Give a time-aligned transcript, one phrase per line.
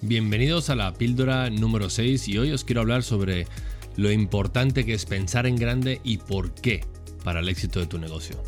[0.00, 3.48] Bienvenidos a la píldora número 6 y hoy os quiero hablar sobre
[3.96, 6.84] lo importante que es pensar en grande y por qué
[7.24, 8.40] para el éxito de tu negocio.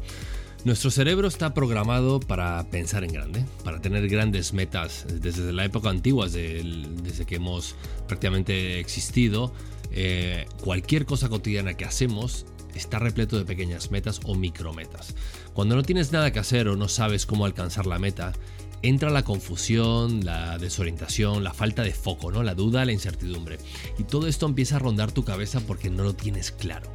[0.65, 5.91] Nuestro cerebro está programado para pensar en grande, para tener grandes metas desde la época
[5.91, 7.75] antigua, desde, que hemos
[8.07, 9.53] prácticamente existido.
[9.91, 12.47] Eh, cualquier cosa cotidiana que hacemos
[12.77, 15.17] está repleto de pequeñas metas o micrometas.
[15.53, 18.35] Cuando no tienes nada que hacer o no sabes cómo alcanzar la meta,
[18.83, 22.43] entra la confusión, la desorientación, la falta de foco, ¿no?
[22.43, 23.59] La duda, la incertidumbre.
[23.99, 26.91] Y todo esto empieza a rondar tu cabeza porque no lo tienes claro.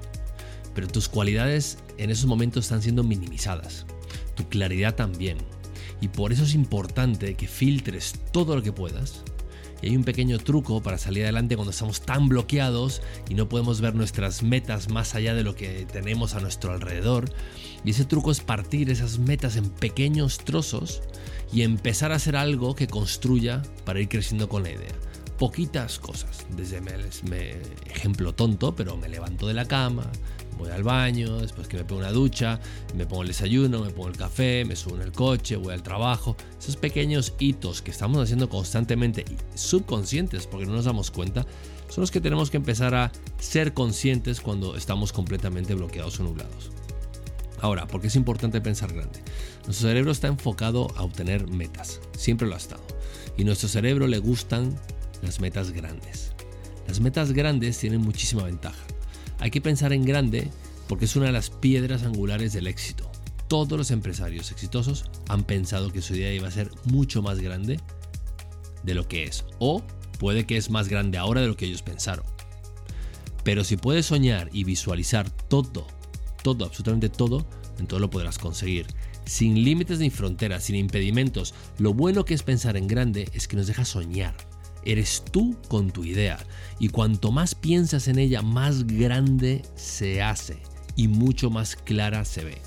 [0.74, 3.86] Pero tus cualidades en esos momentos están siendo minimizadas.
[4.36, 5.38] Tu claridad también.
[6.02, 9.24] Y por eso es importante que filtres todo lo que puedas.
[9.82, 13.82] Y hay un pequeño truco para salir adelante cuando estamos tan bloqueados y no podemos
[13.82, 17.32] ver nuestras metas más allá de lo que tenemos a nuestro alrededor.
[17.84, 21.02] Y ese truco es partir esas metas en pequeños trozos
[21.56, 24.92] y empezar a hacer algo que construya para ir creciendo con la idea.
[25.40, 26.92] Poquitas cosas, desde me,
[27.86, 30.12] ejemplo tonto, pero me levanto de la cama,
[30.58, 32.60] voy al baño, después que me pongo una ducha,
[32.94, 35.82] me pongo el desayuno, me pongo el café, me subo en el coche, voy al
[35.82, 36.36] trabajo.
[36.60, 41.46] Esos pequeños hitos que estamos haciendo constantemente y subconscientes porque no nos damos cuenta,
[41.88, 46.72] son los que tenemos que empezar a ser conscientes cuando estamos completamente bloqueados o nublados.
[47.66, 49.24] Ahora, ¿por qué es importante pensar grande?
[49.66, 52.84] Nuestro cerebro está enfocado a obtener metas, siempre lo ha estado.
[53.38, 54.80] Y a nuestro cerebro le gustan
[55.24, 56.32] las metas grandes.
[56.88, 58.86] Las metas grandes tienen muchísima ventaja.
[59.40, 60.48] Hay que pensar en grande
[60.88, 63.12] porque es una de las piedras angulares del éxito.
[63.48, 67.80] Todos los empresarios exitosos han pensado que su idea iba a ser mucho más grande
[68.84, 69.44] de lo que es.
[69.58, 69.82] O
[70.20, 72.28] puede que es más grande ahora de lo que ellos pensaron.
[73.44, 75.88] Pero si puedes soñar y visualizar todo
[76.46, 77.44] todo, absolutamente todo,
[77.80, 78.86] entonces lo podrás conseguir.
[79.26, 81.56] Sin límites ni fronteras, sin impedimentos.
[81.80, 84.36] Lo bueno que es pensar en grande es que nos deja soñar.
[84.84, 86.38] Eres tú con tu idea.
[86.78, 90.60] Y cuanto más piensas en ella, más grande se hace
[90.96, 92.62] y mucho más clara se ve.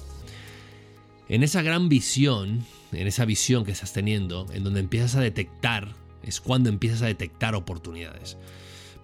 [1.29, 5.95] En esa gran visión, en esa visión que estás teniendo, en donde empiezas a detectar,
[6.25, 8.37] es cuando empiezas a detectar oportunidades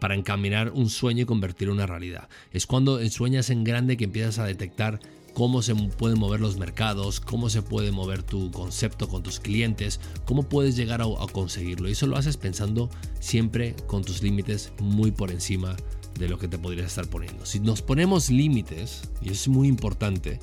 [0.01, 2.29] para encaminar un sueño y convertirlo en una realidad.
[2.53, 5.01] Es cuando sueñas en grande que empiezas a detectar
[5.35, 10.01] cómo se pueden mover los mercados, cómo se puede mover tu concepto con tus clientes,
[10.25, 11.89] cómo puedes llegar a, conseguirlo.
[11.89, 12.89] Y eso lo haces pensando
[13.21, 15.77] siempre con tus límites muy por encima
[16.19, 17.45] de lo que te podrías estar poniendo.
[17.45, 20.39] Si nos ponemos límites, y es muy importante,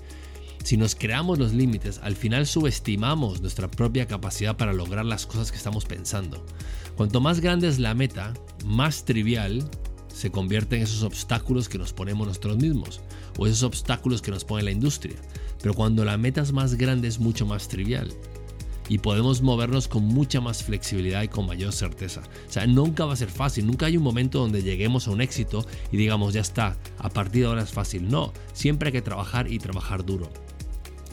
[0.63, 5.51] si nos creamos los límites, al final subestimamos nuestra propia capacidad para lograr las cosas
[5.51, 6.45] que estamos pensando.
[6.95, 8.33] Cuanto más grande es la meta,
[8.65, 9.69] más trivial
[10.13, 13.01] se convierten esos obstáculos que nos ponemos nosotros mismos
[13.37, 15.15] o esos obstáculos que nos pone la industria.
[15.61, 18.13] Pero cuando la meta es más grande es mucho más trivial
[18.91, 22.21] y podemos movernos con mucha más flexibilidad y con mayor certeza.
[22.47, 25.21] O sea, nunca va a ser fácil, nunca hay un momento donde lleguemos a un
[25.21, 28.09] éxito y digamos ya está, a partir de ahora es fácil.
[28.09, 30.29] No, siempre hay que trabajar y trabajar duro.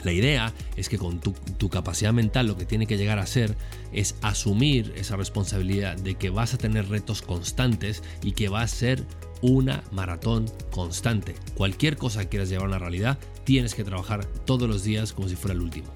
[0.05, 3.57] La idea es que con tu, capacidad mental lo que tiene que llegar a ser
[3.93, 8.69] es asumir esa responsabilidad de que vas a tener retos constantes y que va a
[8.69, 9.05] ser
[9.43, 11.35] una maratón constante.
[11.55, 15.29] Cualquier cosa que quieras llevar a una realidad, tienes que trabajar todos los días como
[15.29, 15.89] si fuera el último.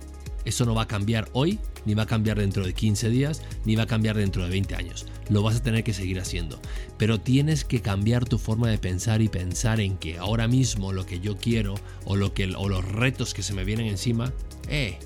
[0.45, 3.77] Eso no va a cambiar hoy, ni va a cambiar dentro de 15 días, ni
[3.77, 5.07] va a cambiar dentro de 20 años.
[5.29, 6.61] Lo vas a tener que seguir haciendo.
[6.99, 11.07] Pero tienes que cambiar tu forma de pensar y pensar en que ahora mismo lo
[11.07, 14.33] que yo quiero o, lo que, o los retos que se me vienen encima,
[14.69, 14.99] eh,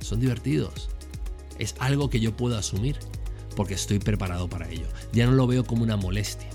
[0.00, 0.90] son divertidos.
[1.58, 2.98] Es algo que yo puedo asumir
[3.56, 4.86] porque estoy preparado para ello.
[5.12, 6.48] Ya no lo veo como una molestia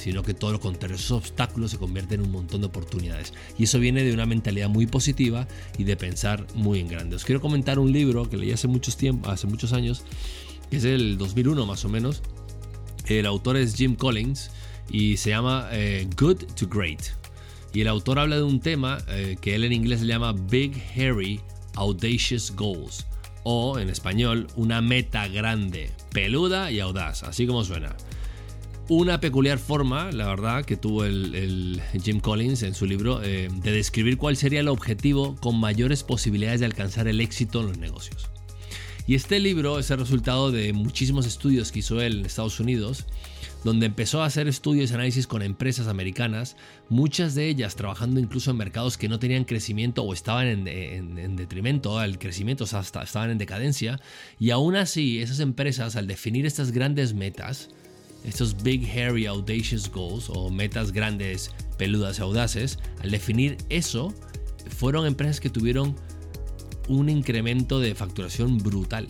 [0.00, 3.34] sino que todo lo contrario, esos obstáculos se convierten en un montón de oportunidades.
[3.58, 5.46] Y eso viene de una mentalidad muy positiva
[5.76, 7.16] y de pensar muy en grande.
[7.16, 10.02] Os quiero comentar un libro que leí hace muchos tiempos, hace muchos años,
[10.70, 12.22] que es el 2001 más o menos.
[13.06, 14.50] El autor es Jim Collins
[14.90, 17.02] y se llama eh, Good to Great.
[17.74, 20.82] Y el autor habla de un tema eh, que él en inglés se llama Big
[20.96, 21.40] Hairy
[21.74, 23.06] Audacious Goals
[23.42, 27.94] o en español una meta grande, peluda y audaz, así como suena
[28.90, 33.70] una peculiar forma, la verdad, que tuvo el, Jim Collins en su libro eh, de
[33.70, 38.28] describir cuál sería el objetivo con mayores posibilidades de alcanzar el éxito en los negocios.
[39.06, 43.06] Y este libro es el resultado de muchísimos estudios que hizo él en Estados Unidos,
[43.62, 46.56] donde empezó a hacer estudios y análisis con empresas americanas,
[46.88, 52.00] muchas de ellas trabajando incluso en mercados que no tenían crecimiento o estaban en, detrimento
[52.00, 54.00] al crecimiento, o sea, estaban en decadencia.
[54.40, 57.68] Y aún así, esas empresas, al definir estas grandes metas,
[58.24, 64.14] estos Big Hairy Audacious Goals o metas grandes, peludas y audaces, al definir eso,
[64.76, 65.96] fueron empresas que tuvieron
[66.88, 69.06] un incremento de facturación brutal.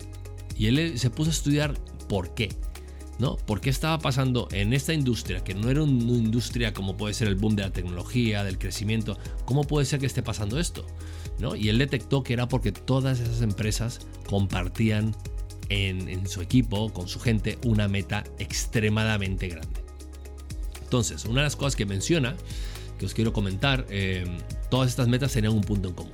[0.57, 1.73] Y él se puso a estudiar
[2.07, 2.49] por qué.
[3.19, 3.37] ¿no?
[3.37, 7.27] ¿Por qué estaba pasando en esta industria, que no era una industria como puede ser
[7.27, 9.15] el boom de la tecnología, del crecimiento?
[9.45, 10.87] ¿Cómo puede ser que esté pasando esto?
[11.37, 11.55] ¿No?
[11.55, 15.15] Y él detectó que era porque todas esas empresas compartían
[15.71, 19.81] en, su equipo, con su gente, una meta extremadamente grande.
[20.83, 22.35] Entonces, una de las cosas que menciona,
[22.99, 24.25] que os quiero comentar, eh,
[24.69, 26.11] todas estas metas tenían un punto en común.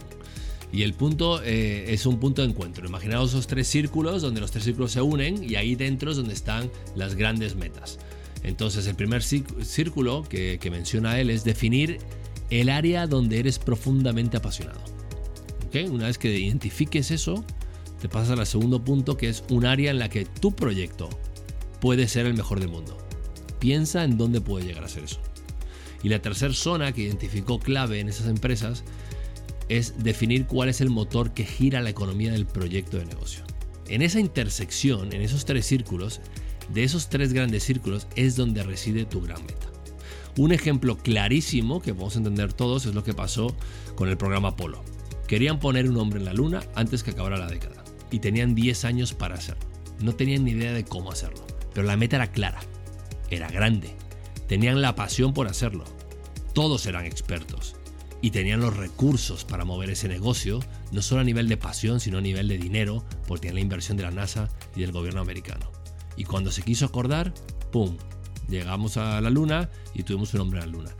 [0.72, 2.86] Y el punto eh, es un punto de encuentro.
[2.88, 6.34] Imaginaos esos tres círculos donde los tres círculos se unen y ahí dentro es donde
[6.34, 8.00] están las grandes metas.
[8.44, 12.00] Entonces el primer círculo que, menciona él es definir
[12.50, 14.82] el área donde eres profundamente apasionado.
[15.90, 17.46] Una vez que identifiques eso,
[18.00, 21.10] te pasas al segundo punto que es un área en la que tu proyecto
[21.80, 22.98] puede ser el mejor del mundo.
[23.60, 25.20] Piensa en dónde puede llegar a ser eso.
[26.04, 28.84] Y la tercera zona que identificó clave en esas empresas
[29.68, 33.44] es definir cuál es el motor que gira la economía del proyecto de negocio.
[33.88, 36.22] En esa intersección, en esos tres círculos,
[36.74, 39.68] de esos tres grandes círculos es donde reside tu gran meta.
[40.38, 43.56] Un ejemplo clarísimo que podemos entender todos es lo que pasó
[43.96, 44.84] con el programa Apolo.
[45.28, 48.86] Querían poner un hombre en la luna antes que acabara la década y tenían 10
[48.86, 49.66] años para hacerlo.
[50.00, 52.60] No tenían ni idea de cómo hacerlo, pero la meta era clara,
[53.30, 53.96] era grande,
[54.48, 55.86] tenían la pasión por hacerlo.
[56.54, 57.76] Todos eran expertos
[58.22, 60.60] y tenían los recursos para mover ese negocio,
[60.92, 63.98] no solo a nivel de pasión, sino a nivel de dinero, porque tenían la inversión
[63.98, 65.72] de la NASA y del gobierno americano.
[66.16, 67.34] Y cuando se quiso acordar,
[67.72, 67.98] ¡pum!
[68.50, 70.96] Llegamos a la Luna y tuvimos un hombre en la Luna.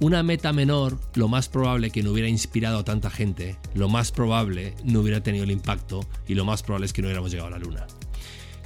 [0.00, 4.12] Una meta menor, lo más probable que no hubiera inspirado a tanta gente, lo más
[4.12, 7.48] probable no hubiera tenido el impacto y lo más probable es que no hubiéramos llegado
[7.48, 7.86] a la Luna.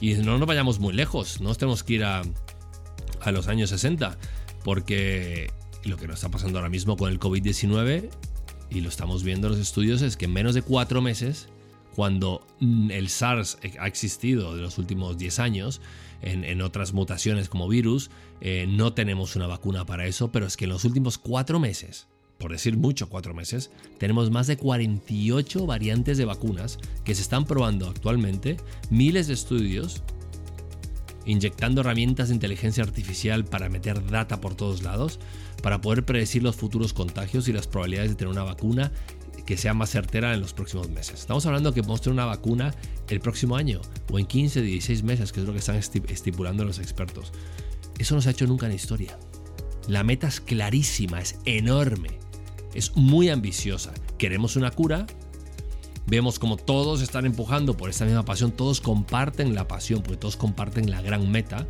[0.00, 2.22] Y no nos vayamos muy lejos, no tenemos que ir a,
[3.20, 4.16] a los años 60,
[4.62, 5.50] porque
[5.82, 8.10] lo que nos está pasando ahora mismo con el COVID-19,
[8.70, 11.48] y lo estamos viendo en los estudios, es que en menos de cuatro meses,
[11.94, 15.80] cuando el SARS ha existido de los últimos 10 años,
[16.22, 18.10] en, otras mutaciones como virus,
[18.40, 22.06] eh, no tenemos una vacuna para eso, pero es que en los últimos cuatro meses,
[22.38, 27.44] por decir mucho, cuatro meses, tenemos más de 48 variantes de vacunas que se están
[27.44, 28.56] probando actualmente,
[28.90, 30.02] miles de estudios
[31.26, 35.18] inyectando herramientas de inteligencia artificial para meter data por todos lados,
[35.62, 38.92] para poder predecir los futuros contagios y las probabilidades de tener una vacuna
[39.46, 41.20] que sea más certera en los próximos meses.
[41.20, 42.74] Estamos hablando que podemos una vacuna
[43.08, 43.80] el próximo año
[44.10, 47.32] o en 15, 16 meses, que es lo que están estipulando los expertos.
[47.98, 49.18] Eso no se ha hecho nunca en la historia.
[49.86, 52.18] La meta es clarísima, es enorme,
[52.74, 53.92] es muy ambiciosa.
[54.18, 55.06] Queremos una cura,
[56.06, 60.36] vemos como todos están empujando por esta misma pasión, todos comparten la pasión, porque todos
[60.36, 61.66] comparten la gran meta.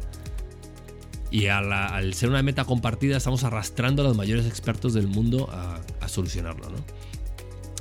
[1.31, 5.81] Y al ser una meta compartida, estamos arrastrando a los mayores expertos del mundo a,
[6.09, 6.69] solucionarlo.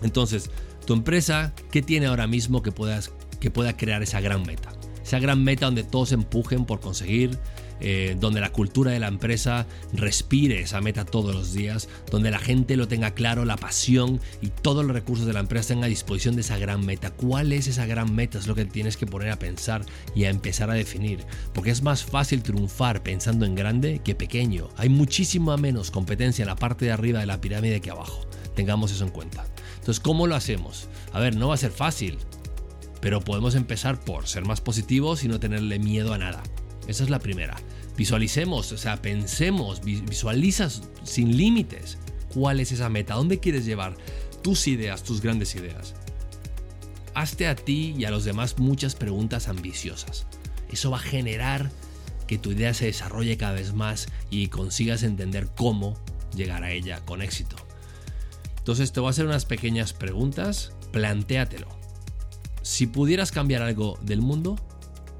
[0.03, 0.51] Entonces,
[0.85, 4.73] tu empresa, ¿qué tiene ahora mismo que, puedas, que pueda crear esa gran meta?
[5.03, 7.39] Esa gran meta donde todos empujen por conseguir
[7.85, 12.39] eh, donde la cultura de la empresa respire esa meta todos los días, donde la
[12.39, 15.87] gente lo tenga claro, la pasión y todos los recursos de la empresa tengan a
[15.87, 17.11] disposición de esa gran meta.
[17.11, 18.37] ¿Cuál es esa gran meta?
[18.37, 19.85] Es lo que tienes que poner a pensar
[20.15, 24.69] y a empezar a definir, porque es más fácil triunfar pensando en grande que pequeño.
[24.77, 28.25] Hay muchísima menos competencia en la parte de arriba de la pirámide que abajo.
[28.55, 29.45] Tengamos eso en cuenta.
[29.83, 30.87] Entonces, ¿cómo lo hacemos?
[31.11, 32.17] A ver, no va a ser fácil,
[33.01, 36.41] pero podemos empezar por ser más positivos y no tenerle miedo a nada.
[36.87, 37.57] Esa es la primera.
[37.97, 41.97] Visualicemos, o sea, pensemos, visualizas sin límites
[42.33, 43.97] cuál es esa meta, dónde quieres llevar
[44.41, 45.95] tus ideas, tus grandes ideas.
[47.13, 50.27] Hazte a ti y a los demás muchas preguntas ambiciosas.
[50.71, 51.69] Eso va a generar
[52.25, 55.99] que tu idea se desarrolle cada vez más y consigas entender cómo
[56.33, 57.57] llegar a ella con éxito.
[58.63, 61.67] Entonces te voy a hacer unas pequeñas preguntas, plantéatelo.
[62.61, 64.55] Si pudieras cambiar algo del mundo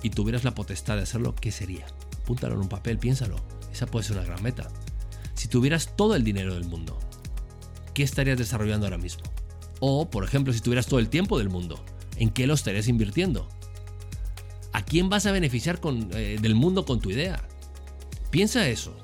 [0.02, 1.86] y tuvieras la potestad de hacerlo, ¿qué sería?
[2.22, 3.36] Apúntalo en un papel, piénsalo.
[3.70, 4.70] Esa puede ser una gran meta.
[5.34, 6.98] Si tuvieras todo el dinero del mundo,
[7.94, 9.24] ¿qué estarías desarrollando ahora mismo?
[9.82, 11.84] O, por ejemplo, si tuvieras todo el tiempo del mundo,
[12.16, 13.50] ¿en qué lo estarías invirtiendo?
[14.72, 15.82] ¿A quién vas a beneficiar
[16.14, 17.46] eh, del mundo con tu idea?
[18.32, 18.96] Piensa eso.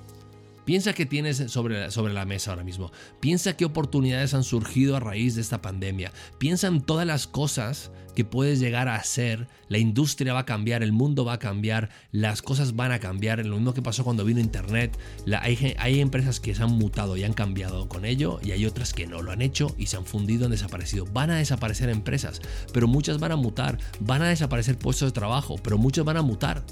[0.70, 2.92] Piensa qué tienes sobre, sobre la mesa ahora mismo.
[3.20, 6.12] Piensa qué oportunidades han surgido a raíz de esta pandemia.
[6.38, 9.48] Piensa en todas las cosas que puedes llegar a hacer.
[9.68, 13.44] La industria va a cambiar, el mundo va a cambiar, las cosas van a cambiar.
[13.48, 14.96] Lo mismo que pasó cuando vino Internet.
[15.42, 18.94] hay, hay empresas que se han mutado y han cambiado con ello y hay otras
[18.94, 21.06] que no lo han hecho y se han fundido, han desaparecido.
[21.06, 22.42] Van a desaparecer empresas,
[22.74, 23.80] pero muchas van a mutar.
[24.02, 26.64] Van a desaparecer puestos de trabajo, pero muchos van a mutar.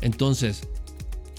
[0.00, 0.62] Entonces,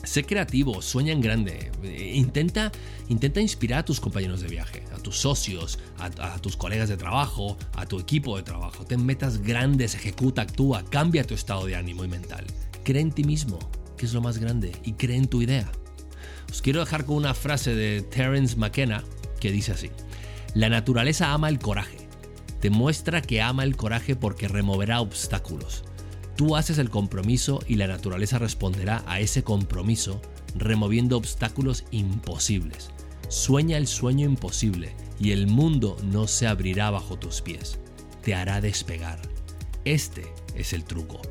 [0.09, 1.71] Sé creativo, sueña en grande.
[2.15, 2.71] Intenta,
[3.09, 7.59] intenta inspirar a tus compañeros de viaje, a tus socios, a, tus colegas de trabajo,
[7.75, 8.83] a tu equipo de trabajo.
[8.85, 12.43] Ten metas grandes, ejecuta, actúa, cambia tu estado de ánimo y mental.
[12.83, 13.59] Cree en ti mismo.
[13.97, 15.71] que es lo más grande, y cree en tu idea.
[16.49, 19.03] Os quiero dejar con una frase de Terence McKenna
[19.39, 19.91] que dice así,
[20.55, 21.97] la naturaleza ama el coraje,
[22.61, 25.83] demuestra que ama el coraje porque removerá obstáculos.
[26.39, 30.21] Tú haces el compromiso y la naturaleza responderá a ese compromiso
[30.55, 32.91] removiendo obstáculos imposibles.
[33.27, 37.77] Sueña el sueño imposible y el mundo no se abrirá bajo tus pies.
[38.23, 39.19] Te hará despegar.
[39.83, 41.21] Este es el truco.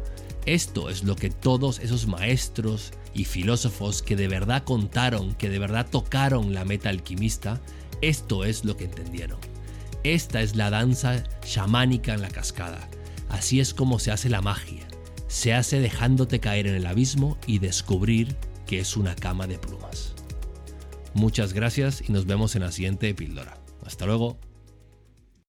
[0.45, 5.59] Esto es lo que todos esos maestros y filósofos que de verdad contaron, que de
[5.59, 7.63] verdad tocaron la meta alquimista,
[8.03, 9.41] esto es lo que entendieron.
[10.05, 12.91] Esta es la danza chamánica en la cascada.
[13.31, 14.87] Así es como se hace la magia.
[15.29, 20.15] Se hace dejándote caer en el abismo y descubrir que es una cama de plumas.
[21.15, 23.59] Muchas gracias y nos vemos en la siguiente píldora.
[23.85, 24.39] Hasta luego.